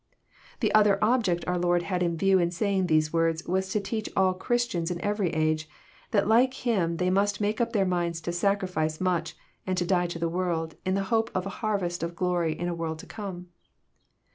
[0.61, 2.87] The other object our Lord had in view in sayinj?
[2.87, 5.69] these words was to teach all Christians in every age,
[6.09, 9.35] that like Him tbey must make up their minds to sacrifice much,
[9.67, 12.67] and to die to the world, in the hope of a harvest of glory in
[12.67, 13.49] a world to come.